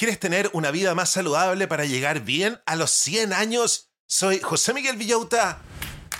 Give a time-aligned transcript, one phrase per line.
[0.00, 3.90] ¿Quieres tener una vida más saludable para llegar bien a los 100 años?
[4.06, 5.60] Soy José Miguel Villauta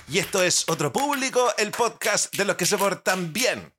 [0.07, 3.73] y esto es Otro Público, el podcast de los que se portan bien.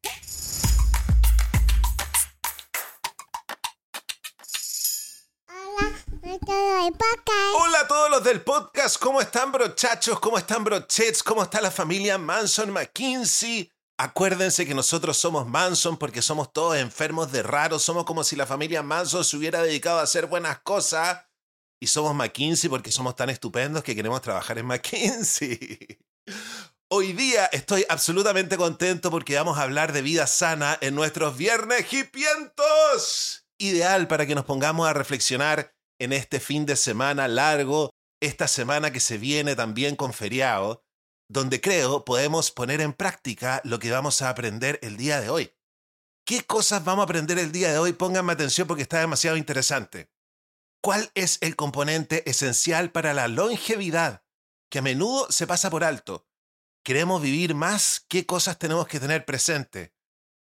[7.54, 10.18] Hola a todos los del podcast, ¿cómo están brochachos?
[10.18, 11.22] ¿Cómo están brochets?
[11.22, 13.71] ¿Cómo está la familia Manson McKinsey?
[14.02, 18.46] Acuérdense que nosotros somos Manson porque somos todos enfermos de raro, somos como si la
[18.48, 21.24] familia Manson se hubiera dedicado a hacer buenas cosas.
[21.80, 26.00] Y somos McKinsey porque somos tan estupendos que queremos trabajar en McKinsey.
[26.90, 31.92] Hoy día estoy absolutamente contento porque vamos a hablar de vida sana en nuestros viernes
[31.92, 33.46] hipientos.
[33.56, 37.90] Ideal para que nos pongamos a reflexionar en este fin de semana largo,
[38.20, 40.82] esta semana que se viene también con feriado
[41.32, 45.52] donde creo podemos poner en práctica lo que vamos a aprender el día de hoy.
[46.24, 47.94] ¿Qué cosas vamos a aprender el día de hoy?
[47.94, 50.10] Pónganme atención porque está demasiado interesante.
[50.82, 54.24] ¿Cuál es el componente esencial para la longevidad
[54.70, 56.28] que a menudo se pasa por alto?
[56.84, 58.04] ¿Queremos vivir más?
[58.08, 59.94] ¿Qué cosas tenemos que tener presente?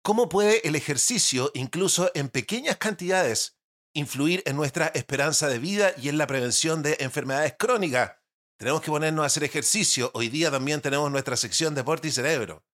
[0.02, 3.58] ¿Cómo puede el ejercicio, incluso en pequeñas cantidades,
[3.92, 8.21] influir en nuestra esperanza de vida y en la prevención de enfermedades crónicas?
[8.62, 10.12] Tenemos que ponernos a hacer ejercicio.
[10.14, 12.64] Hoy día también tenemos nuestra sección Deporte y Cerebro.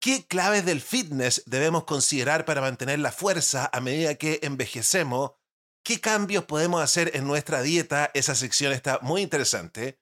[0.00, 5.34] ¿Qué claves del fitness debemos considerar para mantener la fuerza a medida que envejecemos?
[5.84, 8.10] ¿Qué cambios podemos hacer en nuestra dieta?
[8.12, 10.00] Esa sección está muy interesante.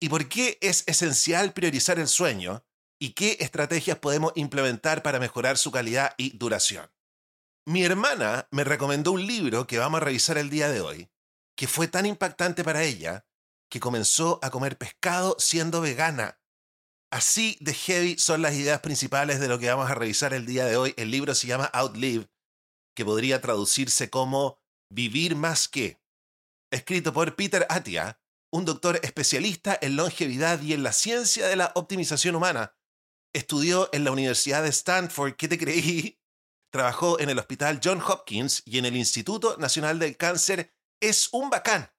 [0.00, 2.64] ¿Y por qué es esencial priorizar el sueño?
[2.98, 6.90] ¿Y qué estrategias podemos implementar para mejorar su calidad y duración?
[7.66, 11.10] Mi hermana me recomendó un libro que vamos a revisar el día de hoy,
[11.54, 13.26] que fue tan impactante para ella
[13.74, 16.40] que comenzó a comer pescado siendo vegana.
[17.10, 20.64] Así de heavy son las ideas principales de lo que vamos a revisar el día
[20.64, 20.94] de hoy.
[20.96, 22.30] El libro se llama Outlive,
[22.94, 26.00] que podría traducirse como Vivir más que.
[26.70, 28.20] Escrito por Peter Atia,
[28.52, 32.76] un doctor especialista en longevidad y en la ciencia de la optimización humana.
[33.32, 36.20] Estudió en la Universidad de Stanford, ¿qué te creí?
[36.70, 40.72] Trabajó en el Hospital John Hopkins y en el Instituto Nacional del Cáncer.
[41.00, 41.93] Es un bacán.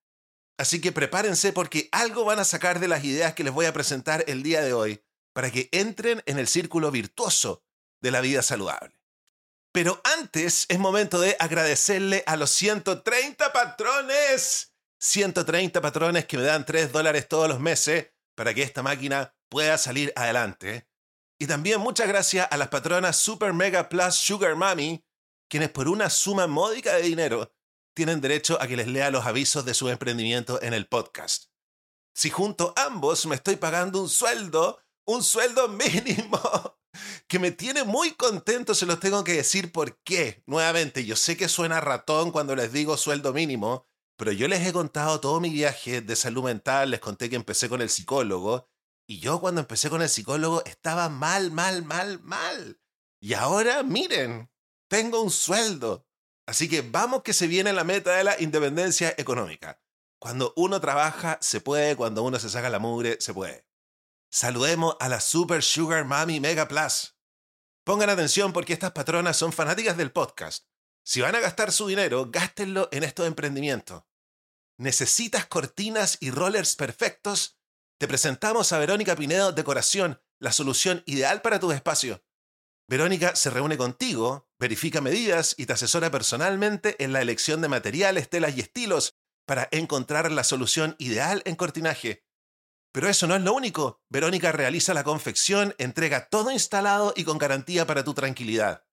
[0.57, 3.73] Así que prepárense porque algo van a sacar de las ideas que les voy a
[3.73, 7.63] presentar el día de hoy para que entren en el círculo virtuoso
[8.01, 8.95] de la vida saludable.
[9.73, 14.73] Pero antes es momento de agradecerle a los 130 patrones.
[14.99, 19.77] 130 patrones que me dan 3 dólares todos los meses para que esta máquina pueda
[19.77, 20.87] salir adelante.
[21.37, 25.03] Y también muchas gracias a las patronas Super Mega Plus Sugar Mami,
[25.49, 27.51] quienes por una suma módica de dinero
[27.95, 31.45] tienen derecho a que les lea los avisos de su emprendimiento en el podcast.
[32.13, 36.39] Si junto a ambos me estoy pagando un sueldo, un sueldo mínimo,
[37.27, 40.43] que me tiene muy contento, se los tengo que decir por qué.
[40.45, 44.73] Nuevamente, yo sé que suena ratón cuando les digo sueldo mínimo, pero yo les he
[44.73, 48.69] contado todo mi viaje de salud mental, les conté que empecé con el psicólogo,
[49.07, 52.81] y yo cuando empecé con el psicólogo estaba mal, mal, mal, mal.
[53.21, 54.49] Y ahora, miren,
[54.89, 56.07] tengo un sueldo.
[56.47, 59.81] Así que vamos que se viene la meta de la independencia económica.
[60.19, 63.67] Cuando uno trabaja, se puede, cuando uno se saca la mugre, se puede.
[64.31, 67.15] Saludemos a la Super Sugar Mami Mega Plus.
[67.83, 70.65] Pongan atención porque estas patronas son fanáticas del podcast.
[71.03, 74.03] Si van a gastar su dinero, gástenlo en estos emprendimientos.
[74.77, 77.59] ¿Necesitas cortinas y rollers perfectos?
[77.99, 82.24] Te presentamos a Verónica Pinedo Decoración, la solución ideal para tu espacio.
[82.87, 88.29] Verónica se reúne contigo, verifica medidas y te asesora personalmente en la elección de materiales,
[88.29, 89.13] telas y estilos
[89.47, 92.23] para encontrar la solución ideal en cortinaje.
[92.91, 94.01] Pero eso no es lo único.
[94.09, 98.85] Verónica realiza la confección, entrega todo instalado y con garantía para tu tranquilidad.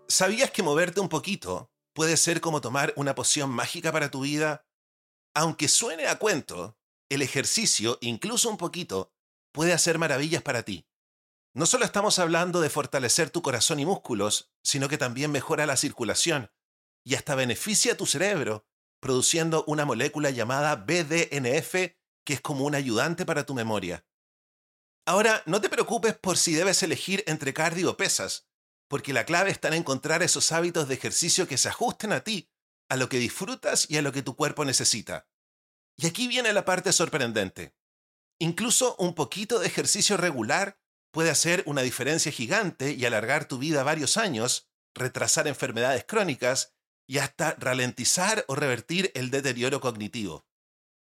[0.07, 4.65] ¿Sabías que moverte un poquito puede ser como tomar una poción mágica para tu vida?
[5.35, 6.79] Aunque suene a cuento,
[7.09, 9.13] el ejercicio, incluso un poquito,
[9.51, 10.87] puede hacer maravillas para ti.
[11.53, 15.75] No solo estamos hablando de fortalecer tu corazón y músculos, sino que también mejora la
[15.75, 16.49] circulación
[17.03, 18.65] y hasta beneficia a tu cerebro,
[18.99, 21.95] produciendo una molécula llamada BDNF
[22.27, 24.05] que es como un ayudante para tu memoria.
[25.05, 28.49] Ahora, no te preocupes por si debes elegir entre cardio o pesas,
[28.89, 32.51] porque la clave está en encontrar esos hábitos de ejercicio que se ajusten a ti,
[32.89, 35.29] a lo que disfrutas y a lo que tu cuerpo necesita.
[35.95, 37.73] Y aquí viene la parte sorprendente.
[38.39, 40.79] Incluso un poquito de ejercicio regular
[41.11, 46.76] puede hacer una diferencia gigante y alargar tu vida varios años, retrasar enfermedades crónicas
[47.07, 50.45] y hasta ralentizar o revertir el deterioro cognitivo.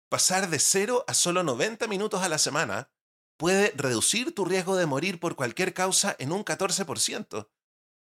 [0.09, 2.91] Pasar de 0 a solo 90 minutos a la semana
[3.37, 7.49] puede reducir tu riesgo de morir por cualquier causa en un 14%.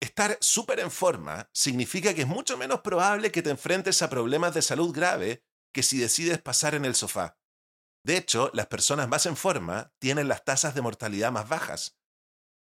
[0.01, 4.53] Estar súper en forma significa que es mucho menos probable que te enfrentes a problemas
[4.53, 7.37] de salud grave que si decides pasar en el sofá.
[8.03, 11.97] De hecho, las personas más en forma tienen las tasas de mortalidad más bajas.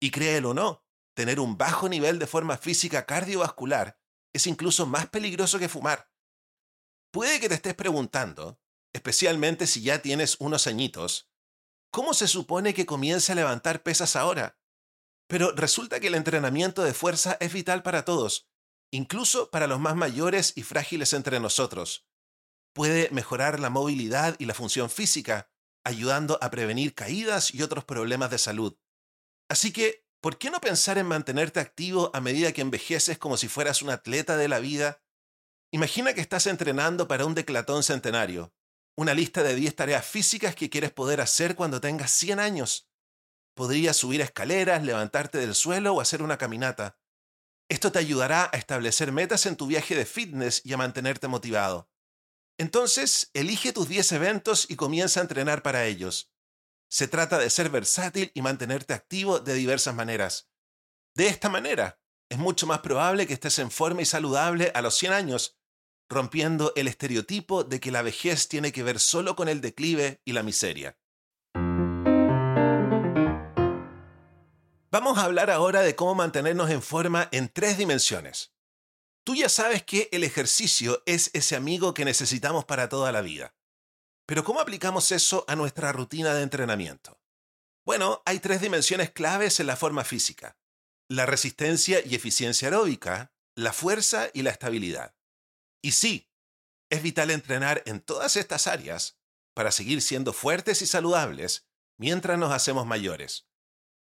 [0.01, 0.85] Y créelo o no,
[1.15, 3.99] tener un bajo nivel de forma física cardiovascular
[4.33, 6.11] es incluso más peligroso que fumar.
[7.11, 8.61] Puede que te estés preguntando,
[8.93, 11.31] especialmente si ya tienes unos añitos,
[11.91, 14.59] ¿cómo se supone que comience a levantar pesas ahora?
[15.29, 18.49] Pero resulta que el entrenamiento de fuerza es vital para todos,
[18.91, 22.07] incluso para los más mayores y frágiles entre nosotros.
[22.75, 25.51] Puede mejorar la movilidad y la función física,
[25.85, 28.79] ayudando a prevenir caídas y otros problemas de salud.
[29.49, 33.49] Así que ¿por qué no pensar en mantenerte activo a medida que envejeces como si
[33.49, 35.03] fueras un atleta de la vida?
[35.71, 38.55] Imagina que estás entrenando para un declatón centenario,
[38.97, 42.89] una lista de 10 tareas físicas que quieres poder hacer cuando tengas 100 años.
[43.55, 46.99] Podrías subir escaleras, levantarte del suelo o hacer una caminata.
[47.69, 51.91] Esto te ayudará a establecer metas en tu viaje de fitness y a mantenerte motivado.
[52.57, 56.33] Entonces, elige tus 10 eventos y comienza a entrenar para ellos.
[56.89, 60.51] Se trata de ser versátil y mantenerte activo de diversas maneras.
[61.15, 62.01] De esta manera,
[62.31, 65.59] es mucho más probable que estés en forma y saludable a los 100 años,
[66.09, 70.33] rompiendo el estereotipo de que la vejez tiene que ver solo con el declive y
[70.33, 70.97] la miseria.
[74.91, 78.55] Vamos a hablar ahora de cómo mantenernos en forma en tres dimensiones.
[79.23, 83.55] Tú ya sabes que el ejercicio es ese amigo que necesitamos para toda la vida.
[84.29, 87.19] Pero ¿cómo aplicamos eso a nuestra rutina de entrenamiento?
[87.87, 90.59] Bueno, hay tres dimensiones claves en la forma física.
[91.09, 95.15] La resistencia y eficiencia aeróbica, la fuerza y la estabilidad.
[95.81, 96.31] Y sí,
[96.91, 99.19] es vital entrenar en todas estas áreas
[99.55, 101.67] para seguir siendo fuertes y saludables
[101.97, 103.49] mientras nos hacemos mayores.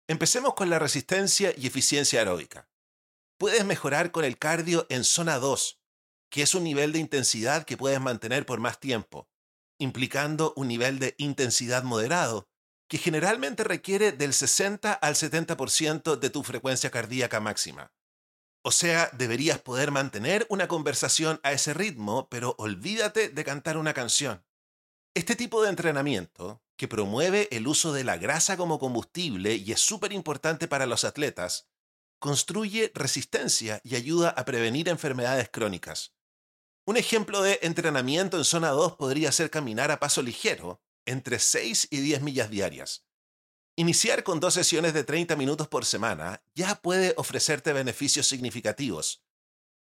[0.07, 2.67] Empecemos con la resistencia y eficiencia aeróbica.
[3.37, 5.79] Puedes mejorar con el cardio en zona 2,
[6.31, 9.29] que es un nivel de intensidad que puedes mantener por más tiempo,
[9.79, 12.47] implicando un nivel de intensidad moderado,
[12.87, 17.91] que generalmente requiere del 60 al 70% de tu frecuencia cardíaca máxima.
[18.63, 23.93] O sea, deberías poder mantener una conversación a ese ritmo, pero olvídate de cantar una
[23.93, 24.45] canción.
[25.13, 29.81] Este tipo de entrenamiento, que promueve el uso de la grasa como combustible y es
[29.81, 31.69] súper importante para los atletas,
[32.19, 36.16] construye resistencia y ayuda a prevenir enfermedades crónicas.
[36.87, 41.89] Un ejemplo de entrenamiento en zona 2 podría ser caminar a paso ligero, entre 6
[41.91, 43.05] y 10 millas diarias.
[43.75, 49.21] Iniciar con dos sesiones de 30 minutos por semana ya puede ofrecerte beneficios significativos.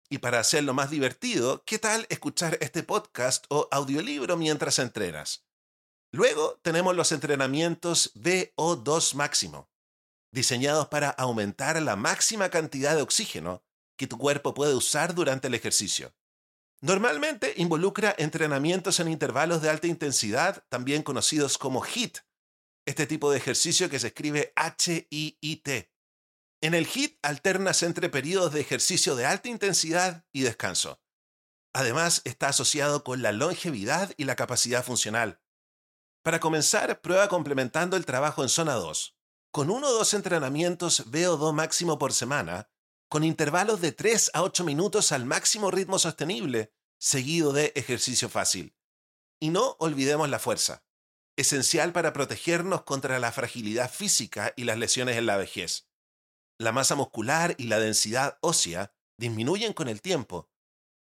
[0.10, 5.46] Y para hacerlo más divertido, ¿qué tal escuchar este podcast o audiolibro mientras entrenas?
[6.14, 9.70] Luego tenemos los entrenamientos VO2 máximo,
[10.32, 13.62] diseñados para aumentar la máxima cantidad de oxígeno
[13.98, 16.14] que tu cuerpo puede usar durante el ejercicio.
[16.84, 22.18] Normalmente involucra entrenamientos en intervalos de alta intensidad, también conocidos como HIIT,
[22.86, 25.94] este tipo de ejercicio que se escribe H-I-I-T.
[26.62, 31.02] En el HIT alternas entre periodos de ejercicio de alta intensidad y descanso.
[31.74, 35.40] Además, está asociado con la longevidad y la capacidad funcional.
[36.22, 39.18] Para comenzar, prueba complementando el trabajo en zona 2,
[39.54, 42.73] con uno o dos entrenamientos VO2 máximo por semana,
[43.10, 48.76] con intervalos de 3 a 8 minutos al máximo ritmo sostenible, seguido de ejercicio fácil.
[49.40, 50.84] Y no olvidemos la fuerza,
[51.36, 55.90] esencial para protegernos contra la fragilidad física y las lesiones en la vejez.
[56.58, 60.50] La masa muscular y la densidad ósea disminuyen con el tiempo,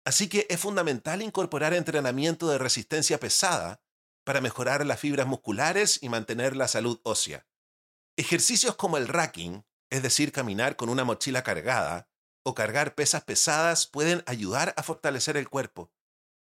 [0.06, 3.82] así que es fundamental incorporar entrenamiento de resistencia pesada
[4.26, 7.48] para mejorar las fibras musculares y mantener la salud ósea.
[8.18, 9.64] Ejercicios como el racking,
[9.96, 12.10] es decir, caminar con una mochila cargada,
[12.44, 15.90] o cargar pesas pesadas pueden ayudar a fortalecer el cuerpo.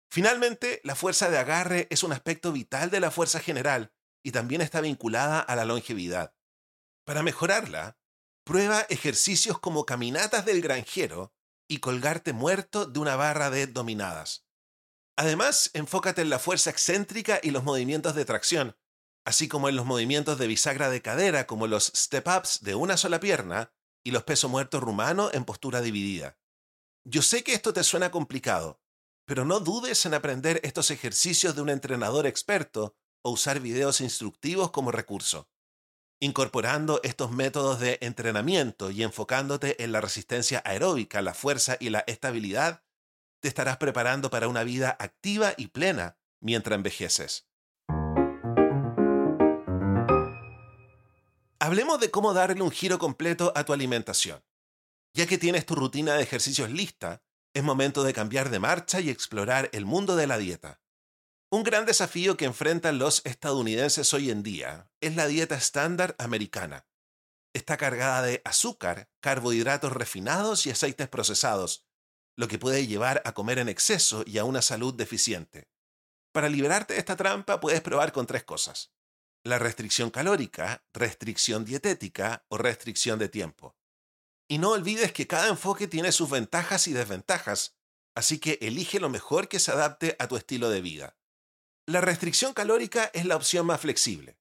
[0.10, 4.62] Finalmente, la fuerza de agarre es un aspecto vital de la fuerza general y también
[4.62, 6.34] está vinculada a la longevidad.
[7.06, 8.00] Para mejorarla,
[8.44, 11.32] prueba ejercicios como caminatas del granjero
[11.68, 14.48] y colgarte muerto de una barra de dominadas.
[15.18, 18.75] Además, enfócate en la fuerza excéntrica y los movimientos de tracción,
[19.25, 23.20] así como en los movimientos de bisagra de cadera como los step-ups de una sola
[23.20, 26.38] pierna y los peso muertos rumanos en postura dividida.
[27.03, 28.79] Yo sé que esto te suena complicado,
[29.25, 34.70] pero no dudes en aprender estos ejercicios de un entrenador experto o usar videos instructivos
[34.72, 35.50] como recurso.
[36.22, 42.03] Incorporando estos métodos de entrenamiento y enfocándote en la resistencia aeróbica, la fuerza y la
[42.08, 42.84] estabilidad,
[43.41, 47.48] te estarás preparando para una vida activa y plena mientras envejeces.
[51.65, 54.45] Hablemos de cómo darle un giro completo a tu alimentación.
[55.15, 57.24] Ya que tienes tu rutina de ejercicios lista,
[57.55, 60.79] es momento de cambiar de marcha y explorar el mundo de la dieta.
[61.50, 66.86] Un gran desafío que enfrentan los estadounidenses hoy en día es la dieta estándar americana.
[67.51, 71.84] Está cargada de azúcar, carbohidratos refinados y aceites procesados,
[72.38, 75.67] lo que puede llevar a comer en exceso y a una salud deficiente.
[76.31, 78.91] Para liberarte de esta trampa puedes probar con tres cosas.
[79.46, 83.78] La restricción calórica, restricción dietética o restricción de tiempo.
[84.48, 87.78] Y no olvides que cada enfoque tiene sus ventajas y desventajas,
[88.16, 91.16] así que elige lo mejor que se adapte a tu estilo de vida.
[91.86, 94.40] La restricción calórica es la opción más flexible,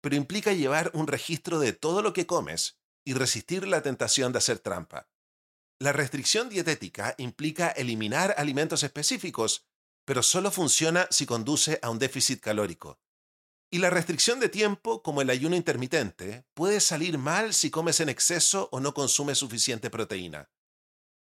[0.00, 4.38] pero implica llevar un registro de todo lo que comes y resistir la tentación de
[4.38, 5.08] hacer trampa.
[5.80, 9.66] La restricción dietética implica eliminar alimentos específicos,
[10.04, 13.00] pero solo funciona si conduce a un déficit calórico.
[13.74, 18.08] Y la restricción de tiempo, como el ayuno intermitente, puede salir mal si comes en
[18.08, 20.48] exceso o no consumes suficiente proteína.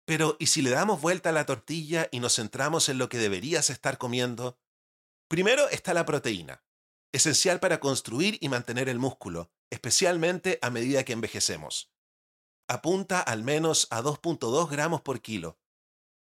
[0.03, 3.19] Pero, ¿y si le damos vuelta a la tortilla y nos centramos en lo que
[3.19, 4.59] deberías estar comiendo?
[5.29, 6.61] Primero está la proteína,
[7.13, 11.93] esencial para construir y mantener el músculo, especialmente a medida que envejecemos.
[12.67, 15.57] Apunta al menos a 2.2 gramos por kilo.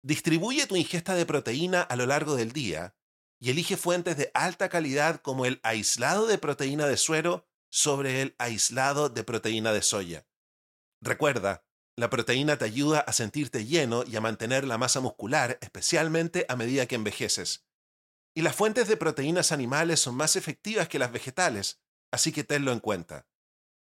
[0.04, 2.99] Distribuye tu ingesta de proteína a lo largo del día
[3.40, 8.36] y elige fuentes de alta calidad como el aislado de proteína de suero sobre el
[8.38, 10.28] aislado de proteína de soya.
[11.02, 11.66] Recuerda,
[11.96, 16.56] la proteína te ayuda a sentirte lleno y a mantener la masa muscular, especialmente a
[16.56, 17.66] medida que envejeces.
[18.36, 21.82] Y las fuentes de proteínas animales son más efectivas que las vegetales,
[22.12, 23.28] así que tenlo en cuenta.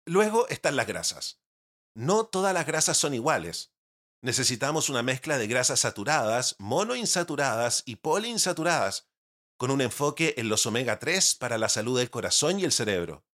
[0.06, 1.40] Luego están las grasas.
[1.94, 3.72] No todas las grasas son iguales.
[4.22, 9.09] Necesitamos una mezcla de grasas saturadas, monoinsaturadas y poliinsaturadas
[9.60, 13.26] con un enfoque en los omega 3 para la salud del corazón y el cerebro.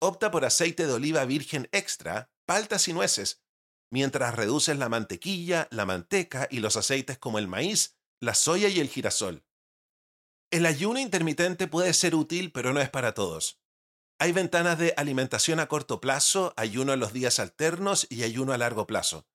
[0.00, 3.42] Opta por aceite de oliva virgen extra, paltas y nueces,
[3.90, 8.80] mientras reduces la mantequilla, la manteca y los aceites como el maíz, la soya y
[8.80, 9.44] el girasol.
[10.50, 13.60] El ayuno intermitente puede ser útil, pero no es para todos.
[14.18, 18.58] Hay ventanas de alimentación a corto plazo, ayuno en los días alternos y ayuno a
[18.58, 19.26] largo plazo.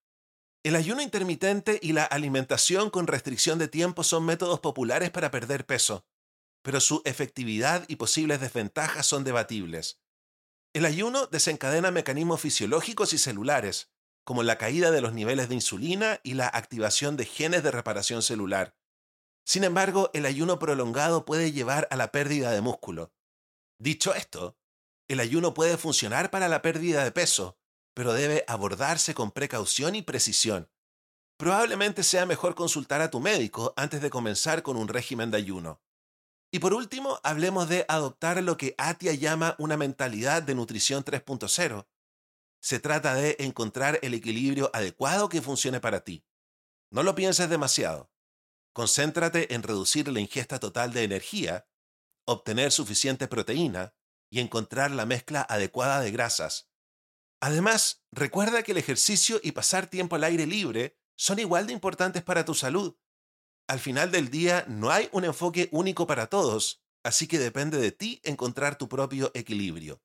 [0.64, 5.68] El ayuno intermitente y la alimentación con restricción de tiempo son métodos populares para perder
[5.68, 6.08] peso
[6.64, 10.02] pero su efectividad y posibles desventajas son debatibles.
[10.74, 13.92] El ayuno desencadena mecanismos fisiológicos y celulares,
[14.24, 18.24] como la caída de los niveles de insulina y la activación de genes de reparación
[18.24, 18.76] celular.
[19.46, 23.14] Sin embargo, el ayuno prolongado puede llevar a la pérdida de músculo.
[23.78, 24.58] Dicho esto,
[25.10, 27.60] el ayuno puede funcionar para la pérdida de peso,
[27.94, 30.72] pero debe abordarse con precaución y precisión.
[31.38, 35.82] Probablemente sea mejor consultar a tu médico antes de comenzar con un régimen de ayuno.
[36.54, 41.88] Y por último, hablemos de adoptar lo que Atia llama una mentalidad de nutrición 3.0.
[42.62, 46.28] Se trata de encontrar el equilibrio adecuado que funcione para ti.
[46.92, 48.12] No lo pienses demasiado.
[48.72, 51.68] Concéntrate en reducir la ingesta total de energía,
[52.24, 53.96] obtener suficiente proteína
[54.30, 56.70] y encontrar la mezcla adecuada de grasas.
[57.42, 62.22] Además, recuerda que el ejercicio y pasar tiempo al aire libre son igual de importantes
[62.22, 62.96] para tu salud.
[63.68, 67.92] Al final del día no hay un enfoque único para todos, así que depende de
[67.92, 70.02] ti encontrar tu propio equilibrio.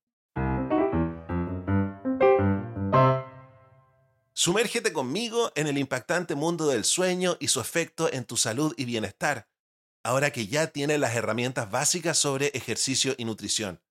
[4.33, 8.85] Sumérgete conmigo en el impactante mundo del sueño y su efecto en tu salud y
[8.85, 9.49] bienestar,
[10.05, 13.83] ahora que ya tienes las herramientas básicas sobre ejercicio y nutrición.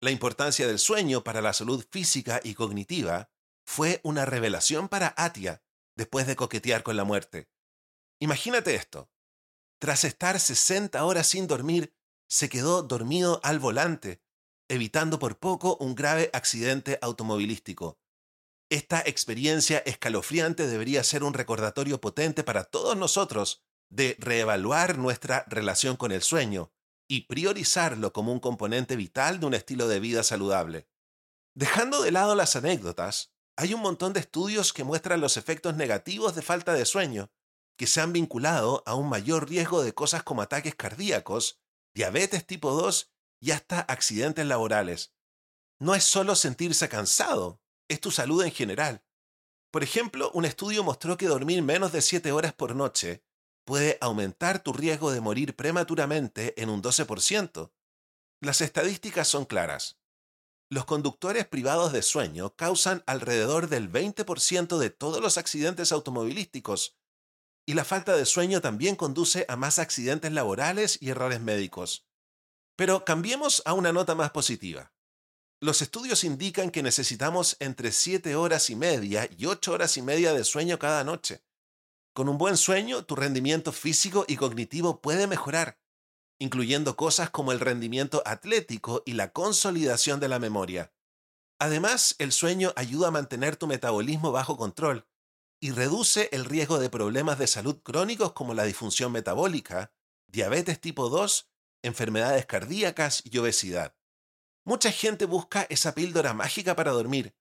[0.00, 3.30] La importancia del sueño para la salud física y cognitiva
[3.64, 5.62] fue una revelación para Atia
[5.94, 7.48] después de coquetear con la muerte.
[8.18, 9.10] Imagínate esto.
[9.78, 11.94] Tras estar 60 horas sin dormir,
[12.28, 14.22] se quedó dormido al volante,
[14.68, 17.98] evitando por poco un grave accidente automovilístico.
[18.68, 25.96] Esta experiencia escalofriante debería ser un recordatorio potente para todos nosotros de reevaluar nuestra relación
[25.96, 26.72] con el sueño
[27.08, 30.88] y priorizarlo como un componente vital de un estilo de vida saludable.
[31.54, 36.34] Dejando de lado las anécdotas, hay un montón de estudios que muestran los efectos negativos
[36.34, 37.30] de falta de sueño,
[37.76, 41.60] que se han vinculado a un mayor riesgo de cosas como ataques cardíacos,
[41.94, 45.14] diabetes tipo 2 y hasta accidentes laborales.
[45.78, 49.04] No es solo sentirse cansado, es tu salud en general.
[49.70, 53.22] Por ejemplo, un estudio mostró que dormir menos de 7 horas por noche
[53.66, 57.72] puede aumentar tu riesgo de morir prematuramente en un 12%.
[58.40, 59.98] Las estadísticas son claras.
[60.70, 66.96] Los conductores privados de sueño causan alrededor del 20% de todos los accidentes automovilísticos,
[67.66, 72.06] y la falta de sueño también conduce a más accidentes laborales y errores médicos.
[72.76, 74.92] Pero cambiemos a una nota más positiva.
[75.60, 80.32] Los estudios indican que necesitamos entre 7 horas y media y 8 horas y media
[80.32, 81.42] de sueño cada noche.
[82.14, 85.80] Con un buen sueño, tu rendimiento físico y cognitivo puede mejorar,
[86.38, 90.92] incluyendo cosas como el rendimiento atlético y la consolidación de la memoria.
[91.58, 95.06] Además, el sueño ayuda a mantener tu metabolismo bajo control
[95.60, 99.92] y reduce el riesgo de problemas de salud crónicos como la disfunción metabólica,
[100.26, 101.48] diabetes tipo 2,
[101.82, 103.96] enfermedades cardíacas y obesidad.
[104.64, 107.36] Mucha gente busca esa píldora mágica para dormir,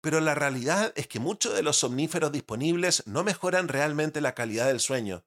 [0.00, 4.66] pero la realidad es que muchos de los somníferos disponibles no mejoran realmente la calidad
[4.66, 5.24] del sueño.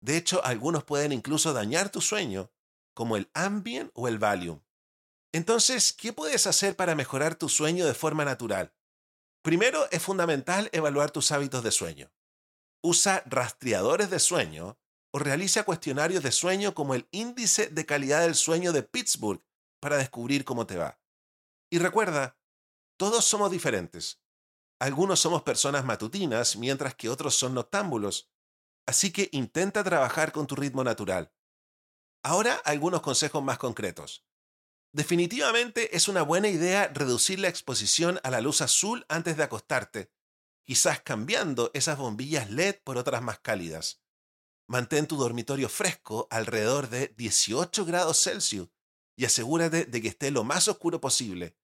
[0.00, 2.52] De hecho, algunos pueden incluso dañar tu sueño,
[2.94, 4.60] como el Ambien o el Valium.
[5.32, 8.72] Entonces, ¿qué puedes hacer para mejorar tu sueño de forma natural?
[9.44, 12.10] Primero, es fundamental evaluar tus hábitos de sueño.
[12.82, 14.78] Usa rastreadores de sueño
[15.12, 19.44] o realiza cuestionarios de sueño como el Índice de Calidad del Sueño de Pittsburgh
[19.80, 20.98] para descubrir cómo te va.
[21.70, 22.38] Y recuerda,
[22.96, 24.22] todos somos diferentes.
[24.80, 28.32] Algunos somos personas matutinas, mientras que otros son noctámbulos.
[28.86, 31.34] Así que intenta trabajar con tu ritmo natural.
[32.22, 34.26] Ahora algunos consejos más concretos.
[34.94, 40.12] Definitivamente es una buena idea reducir la exposición a la luz azul antes de acostarte,
[40.62, 44.04] quizás cambiando esas bombillas LED por otras más cálidas.
[44.68, 48.68] Mantén tu dormitorio fresco alrededor de 18 grados Celsius
[49.16, 51.56] y asegúrate de que esté lo más oscuro posible.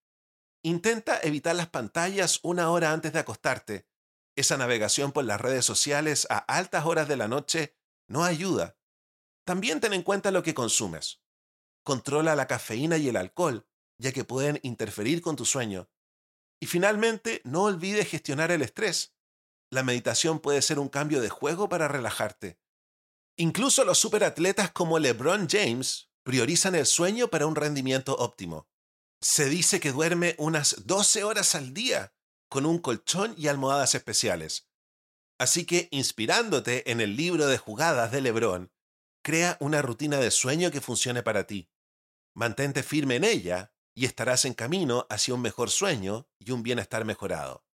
[0.64, 3.86] Intenta evitar las pantallas una hora antes de acostarte.
[4.34, 7.76] Esa navegación por las redes sociales a altas horas de la noche
[8.08, 8.76] no ayuda.
[9.44, 11.22] También ten en cuenta lo que consumes.
[11.82, 13.66] Controla la cafeína y el alcohol,
[13.98, 15.90] ya que pueden interferir con tu sueño.
[16.60, 19.14] Y finalmente, no olvides gestionar el estrés.
[19.70, 22.58] La meditación puede ser un cambio de juego para relajarte.
[23.36, 28.68] Incluso los superatletas como LeBron James priorizan el sueño para un rendimiento óptimo.
[29.22, 32.12] Se dice que duerme unas 12 horas al día
[32.50, 34.68] con un colchón y almohadas especiales.
[35.38, 38.72] Así que, inspirándote en el libro de jugadas de Lebron,
[39.22, 41.70] crea una rutina de sueño que funcione para ti.
[42.34, 47.04] Mantente firme en ella y estarás en camino hacia un mejor sueño y un bienestar
[47.04, 47.64] mejorado.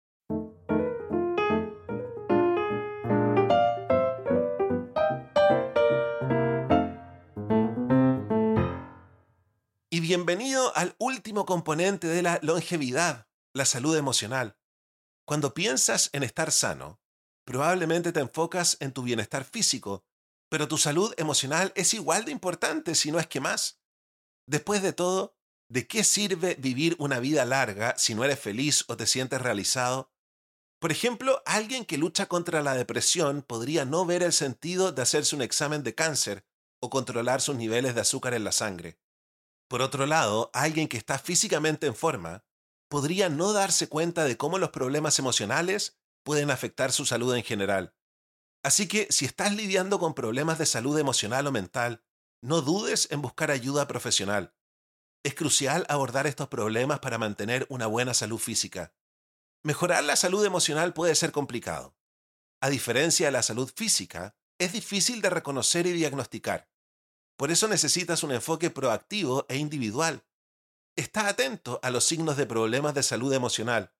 [9.88, 14.56] Y bienvenido al último componente de la longevidad, la salud emocional.
[15.24, 17.00] Cuando piensas en estar sano,
[17.44, 20.04] probablemente te enfocas en tu bienestar físico,
[20.57, 23.79] pero tu salud emocional es igual de importante, si no es que más.
[24.49, 25.37] Después de todo,
[25.69, 30.14] ¿de qué sirve vivir una vida larga si no eres feliz o te sientes realizado?
[30.81, 35.37] Por ejemplo, alguien que lucha contra la depresión podría no ver el sentido de hacerse
[35.37, 36.47] un examen de cáncer
[36.81, 38.99] o controlar sus niveles de azúcar en la sangre.
[39.69, 42.47] Por otro lado, alguien que está físicamente en forma
[42.88, 47.95] podría no darse cuenta de cómo los problemas emocionales pueden afectar su salud en general.
[48.66, 52.02] Así que si estás lidiando con problemas de salud emocional o mental,
[52.42, 54.57] no dudes en buscar ayuda profesional.
[55.22, 58.92] Es crucial abordar estos problemas para mantener una buena salud física.
[59.62, 61.96] Mejorar la salud emocional puede ser complicado.
[62.61, 66.68] A diferencia de la salud física, es difícil de reconocer y diagnosticar.
[67.37, 70.26] Por eso necesitas un enfoque proactivo e individual.
[70.96, 73.94] Está atento a los signos de problemas de salud emocional.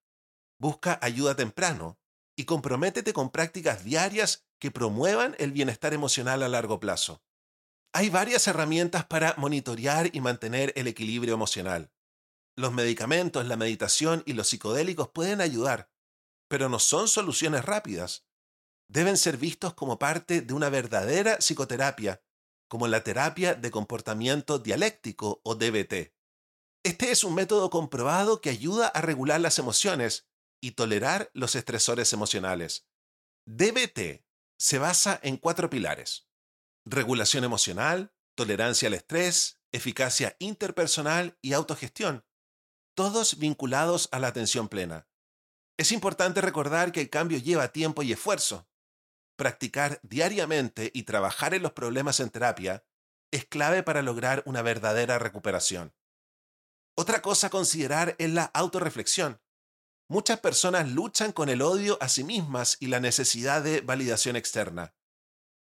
[0.59, 2.01] Busca ayuda temprano
[2.35, 7.23] y comprométete con prácticas diarias que promuevan el bienestar emocional a largo plazo.
[7.93, 11.91] Hay varias herramientas para monitorear y mantener el equilibrio emocional.
[12.55, 15.89] Los medicamentos, la meditación y los psicodélicos pueden ayudar,
[16.47, 18.25] pero no son soluciones rápidas.
[18.89, 22.21] Deben ser vistos como parte de una verdadera psicoterapia,
[22.67, 26.13] como la terapia de comportamiento dialéctico o DBT.
[26.83, 30.27] Este es un método comprobado que ayuda a regular las emociones
[30.61, 32.87] y tolerar los estresores emocionales.
[33.45, 34.26] DBT
[34.57, 36.27] se basa en cuatro pilares.
[36.85, 42.25] Regulación emocional, tolerancia al estrés, eficacia interpersonal y autogestión,
[42.95, 45.07] todos vinculados a la atención plena.
[45.77, 48.67] Es importante recordar que el cambio lleva tiempo y esfuerzo.
[49.35, 52.83] Practicar diariamente y trabajar en los problemas en terapia
[53.31, 55.93] es clave para lograr una verdadera recuperación.
[56.95, 59.39] Otra cosa a considerar es la autorreflexión.
[60.09, 64.95] Muchas personas luchan con el odio a sí mismas y la necesidad de validación externa.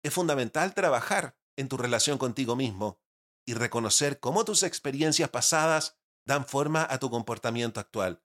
[0.05, 3.01] Es fundamental trabajar en tu relación contigo mismo
[3.45, 8.23] y reconocer cómo tus experiencias pasadas dan forma a tu comportamiento actual.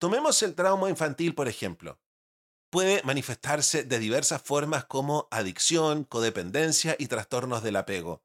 [0.00, 2.00] Tomemos el trauma infantil, por ejemplo.
[2.70, 8.24] Puede manifestarse de diversas formas como adicción, codependencia y trastornos del apego.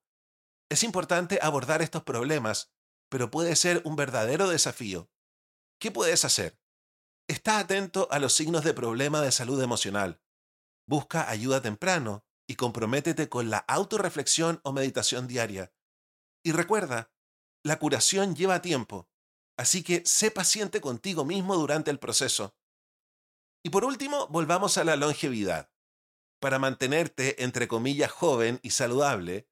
[0.69, 2.71] Es importante abordar estos problemas,
[3.09, 5.11] pero puede ser un verdadero desafío.
[5.79, 6.59] ¿Qué puedes hacer?
[7.29, 10.19] Está atento a los signos de problema de salud emocional.
[10.87, 15.71] Busca ayuda temprano y comprométete con la autorreflexión o meditación diaria.
[16.43, 17.11] Y recuerda,
[17.63, 19.11] la curación lleva tiempo,
[19.57, 22.55] así que sé paciente contigo mismo durante el proceso.
[23.63, 25.69] Y por último, volvamos a la longevidad.
[26.39, 29.47] Para mantenerte, entre comillas, joven y saludable,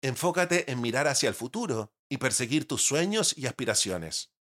[0.00, 4.32] enfócate en mirar hacia el futuro y perseguir tus sueños y aspiraciones.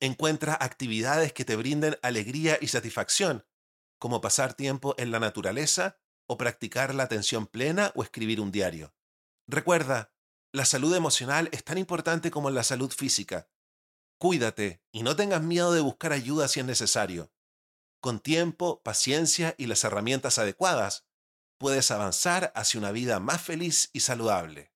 [0.00, 3.46] Encuentra actividades que te brinden alegría y satisfacción,
[3.98, 8.94] como pasar tiempo en la naturaleza o practicar la atención plena o escribir un diario.
[9.46, 10.12] Recuerda,
[10.52, 13.48] la salud emocional es tan importante como la salud física.
[14.18, 17.32] Cuídate y no tengas miedo de buscar ayuda si es necesario.
[18.00, 21.06] Con tiempo, paciencia y las herramientas adecuadas,
[21.58, 24.73] puedes avanzar hacia una vida más feliz y saludable.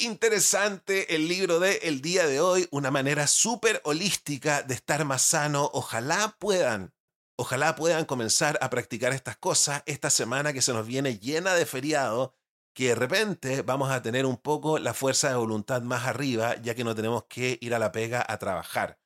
[0.00, 5.22] Interesante el libro de el día de hoy, una manera súper holística de estar más
[5.22, 5.70] sano.
[5.72, 6.94] Ojalá puedan,
[7.36, 11.66] ojalá puedan comenzar a practicar estas cosas esta semana que se nos viene llena de
[11.66, 12.34] feriado,
[12.74, 16.74] que de repente vamos a tener un poco la fuerza de voluntad más arriba, ya
[16.74, 18.98] que no tenemos que ir a la pega a trabajar.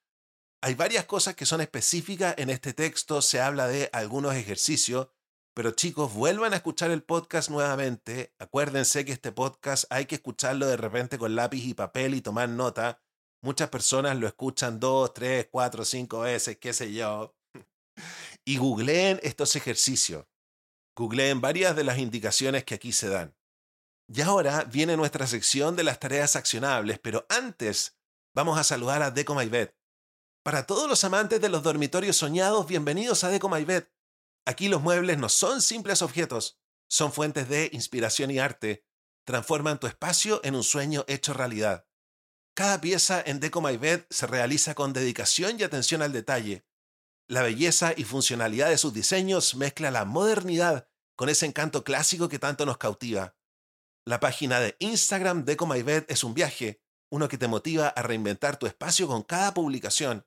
[0.61, 5.09] Hay varias cosas que son específicas en este texto, se habla de algunos ejercicios
[5.55, 8.35] pero chicos, vuelvan a escuchar el podcast nuevamente.
[8.39, 12.49] Acuérdense que este podcast hay que escucharlo de repente con lápiz y papel y tomar
[12.49, 13.03] nota.
[13.43, 17.35] Muchas personas lo escuchan dos, tres, cuatro, cinco veces, qué sé yo.
[18.45, 20.27] Y googleen estos ejercicios.
[20.97, 23.37] Googleen varias de las indicaciones que aquí se dan.
[24.09, 27.99] Y ahora viene nuestra sección de las tareas accionables, pero antes
[28.35, 29.37] vamos a saludar a Deco
[30.43, 33.49] Para todos los amantes de los dormitorios soñados, bienvenidos a Deco
[34.45, 38.85] Aquí los muebles no son simples objetos, son fuentes de inspiración y arte.
[39.25, 41.87] Transforman tu espacio en un sueño hecho realidad.
[42.55, 46.67] Cada pieza en Deco My Bed se realiza con dedicación y atención al detalle.
[47.29, 52.41] La belleza y funcionalidad de sus diseños mezcla la modernidad con ese encanto clásico que
[52.41, 53.37] tanto nos cautiva.
[54.05, 58.03] La página de Instagram Deco My Bed es un viaje, uno que te motiva a
[58.03, 60.27] reinventar tu espacio con cada publicación.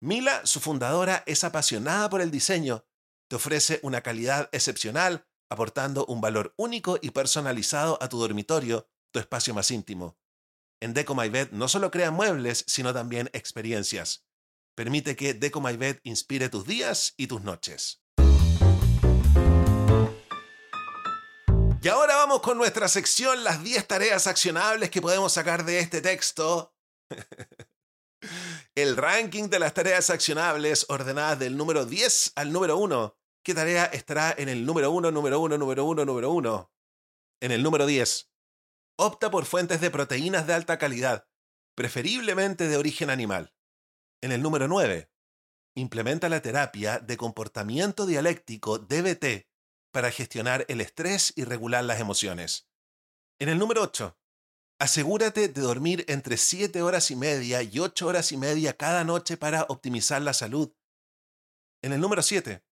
[0.00, 2.86] Mila, su fundadora, es apasionada por el diseño
[3.30, 9.20] te ofrece una calidad excepcional, aportando un valor único y personalizado a tu dormitorio, tu
[9.20, 10.18] espacio más íntimo.
[10.82, 14.26] En Deco My Bed no solo crea muebles, sino también experiencias.
[14.76, 18.02] Permite que Deco My Bed inspire tus días y tus noches.
[21.82, 26.00] Y ahora vamos con nuestra sección, las 10 tareas accionables que podemos sacar de este
[26.00, 26.74] texto.
[28.74, 33.86] El ranking de las tareas accionables ordenadas del número 10 al número 1 ¿Qué tarea
[33.86, 36.70] estará en el número uno, número uno, número uno, número uno?
[37.40, 38.30] En el número 10.
[38.96, 41.26] Opta por fuentes de proteínas de alta calidad,
[41.74, 43.54] preferiblemente de origen animal.
[44.20, 45.10] En el número 9.
[45.74, 49.48] Implementa la terapia de comportamiento dialéctico DBT
[49.90, 52.68] para gestionar el estrés y regular las emociones.
[53.38, 54.18] En el número 8,
[54.78, 59.38] asegúrate de dormir entre 7 horas y media y 8 horas y media cada noche
[59.38, 60.74] para optimizar la salud.
[61.82, 62.62] En el número 7,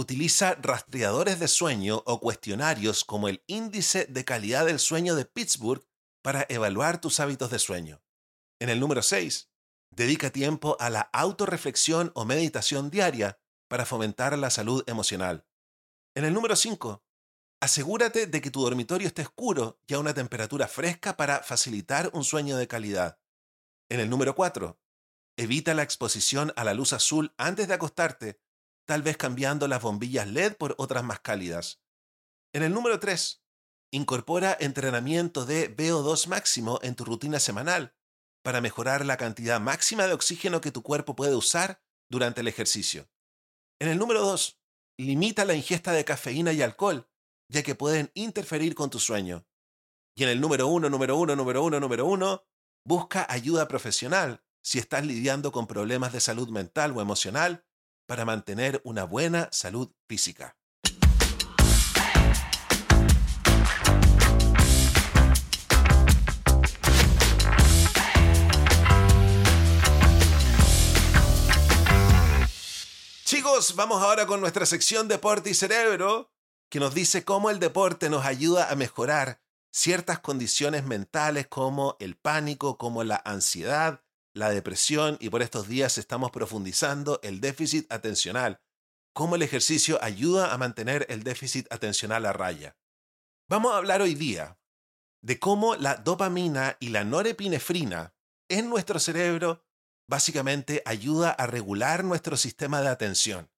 [0.00, 5.86] utiliza rastreadores de sueño o cuestionarios como el Índice de Calidad del Sueño de Pittsburgh
[6.22, 8.02] para evaluar tus hábitos de sueño.
[8.60, 9.50] En el número 6,
[9.90, 15.46] dedica tiempo a la autorreflexión o meditación diaria para fomentar la salud emocional.
[16.14, 17.04] En el número 5,
[17.60, 22.24] asegúrate de que tu dormitorio esté oscuro y a una temperatura fresca para facilitar un
[22.24, 23.20] sueño de calidad.
[23.90, 24.80] En el número 4,
[25.36, 28.40] evita la exposición a la luz azul antes de acostarte,
[28.90, 31.80] tal vez cambiando las bombillas LED por otras más cálidas.
[32.52, 33.40] En el número 3,
[33.92, 37.94] incorpora entrenamiento de VO2 máximo en tu rutina semanal
[38.42, 43.08] para mejorar la cantidad máxima de oxígeno que tu cuerpo puede usar durante el ejercicio.
[43.78, 44.60] En el número 2,
[44.98, 47.08] limita la ingesta de cafeína y alcohol,
[47.48, 49.46] ya que pueden interferir con tu sueño.
[50.16, 52.44] Y en el número 1, número 1, número 1, número 1,
[52.84, 57.64] busca ayuda profesional si estás lidiando con problemas de salud mental o emocional
[58.10, 60.56] para mantener una buena salud física.
[73.22, 76.32] Chicos, vamos ahora con nuestra sección Deporte y Cerebro,
[76.68, 82.16] que nos dice cómo el deporte nos ayuda a mejorar ciertas condiciones mentales como el
[82.16, 84.02] pánico, como la ansiedad,
[84.34, 88.60] la depresión y por estos días estamos profundizando el déficit atencional,
[89.12, 92.76] cómo el ejercicio ayuda a mantener el déficit atencional a raya.
[93.48, 94.58] Vamos a hablar hoy día
[95.22, 98.14] de cómo la dopamina y la norepinefrina
[98.48, 99.64] en nuestro cerebro
[100.08, 103.50] básicamente ayuda a regular nuestro sistema de atención.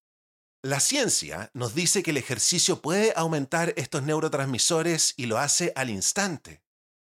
[0.62, 5.90] La ciencia nos dice que el ejercicio puede aumentar estos neurotransmisores y lo hace al
[5.90, 6.62] instante.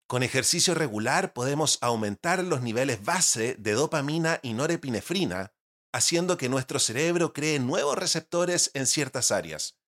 [0.07, 5.55] Con ejercicio regular podemos aumentar los niveles base de dopamina y norepinefrina,
[5.93, 9.79] haciendo que nuestro cerebro cree nuevos receptores en ciertas áreas.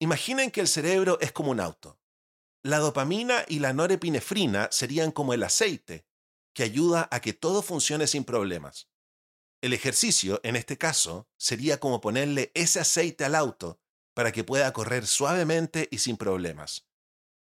[0.00, 2.00] Imaginen que el cerebro es como un auto.
[2.64, 6.06] La dopamina y la norepinefrina serían como el aceite,
[6.54, 8.88] que ayuda a que todo funcione sin problemas.
[9.60, 13.80] El ejercicio, en este caso, sería como ponerle ese aceite al auto
[14.14, 16.86] para que pueda correr suavemente y sin problemas.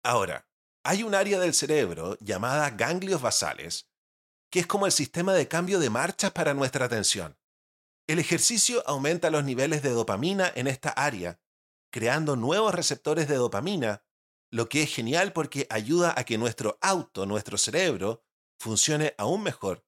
[0.04, 0.49] Ahora,
[0.84, 3.89] hay un área del cerebro llamada ganglios basales,
[4.50, 7.38] que es como el sistema de cambio de marchas para nuestra atención.
[8.08, 11.39] El ejercicio aumenta los niveles de dopamina en esta área,
[11.92, 14.04] creando nuevos receptores de dopamina,
[14.52, 18.24] lo que es genial porque ayuda a que nuestro auto, nuestro cerebro,
[18.60, 19.86] funcione aún mejor,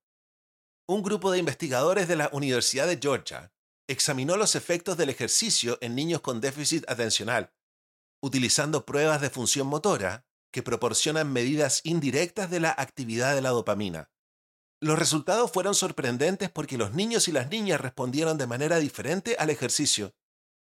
[0.88, 3.54] un grupo de investigadores de la Universidad de Georgia
[3.88, 7.54] examinó los efectos del ejercicio en niños con déficit atencional,
[8.22, 14.12] utilizando pruebas de función motora que proporcionan medidas indirectas de la actividad de la dopamina.
[14.82, 19.50] Los resultados fueron sorprendentes porque los niños y las niñas respondieron de manera diferente al
[19.50, 20.16] ejercicio.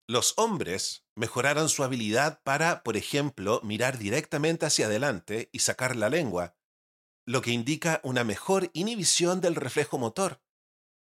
[0.07, 6.09] Los hombres mejoraron su habilidad para, por ejemplo, mirar directamente hacia adelante y sacar la
[6.09, 6.57] lengua,
[7.25, 10.41] lo que indica una mejor inhibición del reflejo motor,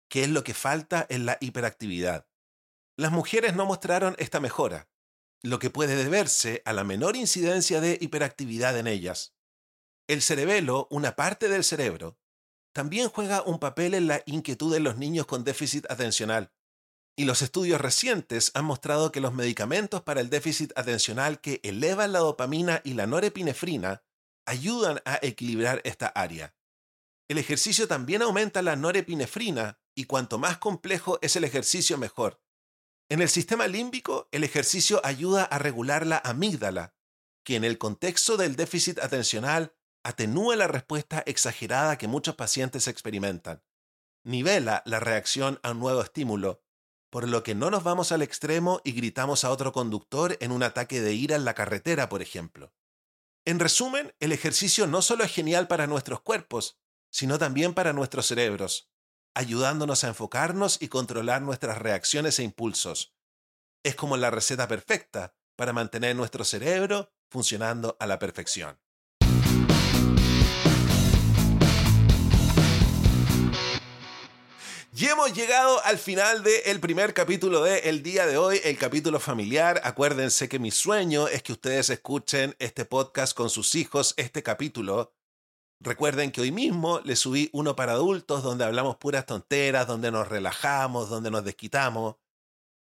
[0.08, 2.28] que es lo que falta en la hiperactividad.
[2.96, 4.88] Las mujeres no mostraron esta mejora,
[5.42, 9.34] lo que puede deberse a la menor incidencia de hiperactividad en ellas.
[10.08, 12.18] El cerebelo, una parte del cerebro,
[12.72, 16.52] también juega un papel en la inquietud de los niños con déficit atencional.
[17.16, 22.12] Y los estudios recientes han mostrado que los medicamentos para el déficit atencional que elevan
[22.12, 24.02] la dopamina y la norepinefrina
[24.46, 26.54] ayudan a equilibrar esta área.
[27.28, 32.40] El ejercicio también aumenta la norepinefrina y cuanto más complejo es el ejercicio mejor.
[33.12, 36.94] En el sistema límbico, el ejercicio ayuda a regular la amígdala,
[37.44, 43.62] que en el contexto del déficit atencional atenúa la respuesta exagerada que muchos pacientes experimentan.
[44.24, 46.62] Nivela la reacción a un nuevo estímulo,
[47.10, 50.62] por lo que no nos vamos al extremo y gritamos a otro conductor en un
[50.62, 52.72] ataque de ira en la carretera, por ejemplo.
[53.44, 56.78] En resumen, el ejercicio no solo es genial para nuestros cuerpos,
[57.10, 58.90] sino también para nuestros cerebros,
[59.34, 63.14] ayudándonos a enfocarnos y controlar nuestras reacciones e impulsos.
[63.82, 68.78] Es como la receta perfecta para mantener nuestro cerebro funcionando a la perfección.
[74.94, 79.18] Y hemos llegado al final del primer capítulo de el día de hoy, el capítulo
[79.18, 79.80] familiar.
[79.84, 85.14] Acuérdense que mi sueño es que ustedes escuchen este podcast con sus hijos, este capítulo.
[85.84, 90.28] Recuerden que hoy mismo les subí uno para adultos donde hablamos puras tonteras, donde nos
[90.28, 92.16] relajamos, donde nos desquitamos.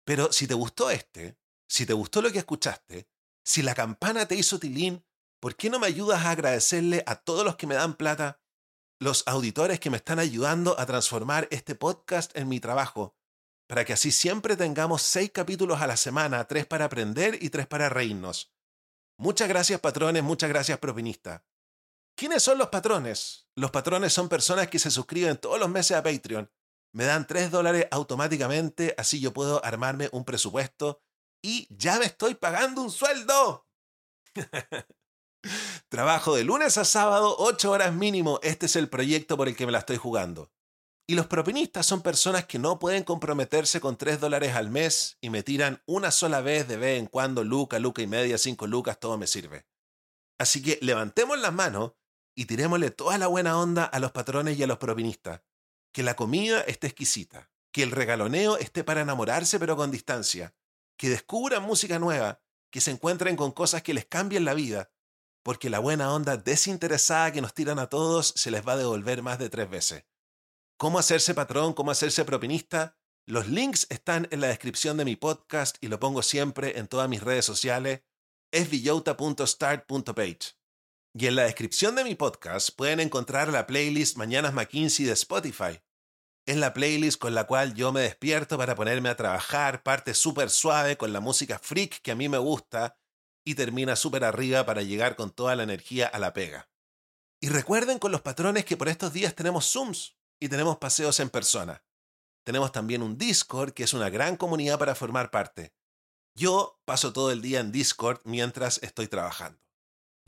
[0.05, 1.39] Pero si te gustó este,
[1.71, 3.09] Si te gustó lo que escuchaste,
[3.45, 5.05] si la campana te hizo tilín,
[5.39, 8.41] ¿por qué no me ayudas a agradecerle a todos los que me dan plata,
[8.99, 13.17] los auditores que me están ayudando a transformar este podcast en mi trabajo,
[13.69, 17.67] para que así siempre tengamos seis capítulos a la semana, tres para aprender y tres
[17.67, 18.51] para reírnos?
[19.19, 21.43] Muchas gracias patrones, muchas gracias propinistas.
[22.19, 23.47] ¿Quiénes son los patrones?
[23.55, 26.51] Los patrones son personas que se suscriben todos los meses a Patreon.
[26.93, 31.01] Me dan 3 dólares automáticamente, así yo puedo armarme un presupuesto
[31.41, 33.69] y ya me estoy pagando un sueldo.
[35.89, 38.41] Trabajo de lunes a sábado, 8 horas mínimo.
[38.43, 40.51] Este es el proyecto por el que me la estoy jugando.
[41.07, 45.31] Y los propinistas son personas que no pueden comprometerse con 3 dólares al mes y
[45.31, 48.99] me tiran una sola vez de vez en cuando, luca, luca y media, 5 lucas,
[48.99, 49.69] todo me sirve.
[50.41, 51.93] Así que levantemos las manos
[52.39, 55.43] y tirémosle toda la buena onda a los patrones y a los propinistas.
[55.93, 60.55] Que la comida esté exquisita, que el regaloneo esté para enamorarse pero con distancia,
[60.97, 64.93] que descubran música nueva, que se encuentren con cosas que les cambien la vida,
[65.43, 69.21] porque la buena onda desinteresada que nos tiran a todos se les va a devolver
[69.21, 70.05] más de tres veces.
[70.77, 71.73] ¿Cómo hacerse patrón?
[71.73, 72.97] ¿Cómo hacerse propinista?
[73.27, 77.09] Los links están en la descripción de mi podcast y lo pongo siempre en todas
[77.09, 78.03] mis redes sociales.
[78.53, 80.58] Es villota.start.page.
[81.15, 85.81] Y en la descripción de mi podcast pueden encontrar la playlist Mañanas McKinsey de Spotify,
[86.49, 90.49] es la playlist con la cual yo me despierto para ponerme a trabajar, parte súper
[90.49, 92.97] suave con la música freak que a mí me gusta
[93.45, 96.71] y termina súper arriba para llegar con toda la energía a la pega.
[97.39, 101.29] Y recuerden con los patrones que por estos días tenemos Zooms y tenemos paseos en
[101.29, 101.85] persona.
[102.47, 105.75] Tenemos también un Discord que es una gran comunidad para formar parte.
[106.35, 109.68] Yo paso todo el día en Discord mientras estoy trabajando.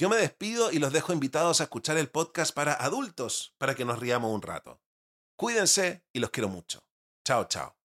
[0.01, 3.85] Yo me despido y los dejo invitados a escuchar el podcast para adultos para que
[3.85, 4.81] nos riamos un rato.
[5.37, 6.83] Cuídense y los quiero mucho.
[7.23, 7.80] Chao, chao.